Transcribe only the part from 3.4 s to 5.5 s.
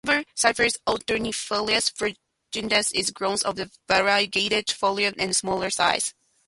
its variegated foliage and